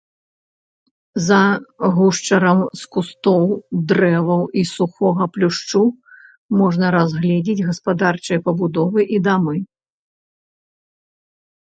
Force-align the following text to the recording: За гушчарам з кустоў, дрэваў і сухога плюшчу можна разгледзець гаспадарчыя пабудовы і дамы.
За 1.25 1.41
гушчарам 1.97 2.61
з 2.79 2.87
кустоў, 2.95 3.45
дрэваў 3.91 4.41
і 4.61 4.65
сухога 4.73 5.23
плюшчу 5.35 5.81
можна 6.61 6.85
разгледзець 6.99 7.65
гаспадарчыя 7.71 8.39
пабудовы 8.47 9.01
і 9.17 9.25
дамы. 9.29 9.57